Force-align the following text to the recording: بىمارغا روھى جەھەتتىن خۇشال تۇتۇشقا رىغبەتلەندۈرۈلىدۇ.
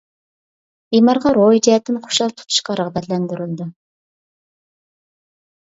بىمارغا 0.95 1.33
روھى 1.37 1.59
جەھەتتىن 1.67 2.01
خۇشال 2.07 2.33
تۇتۇشقا 2.41 2.79
رىغبەتلەندۈرۈلىدۇ. 2.81 3.73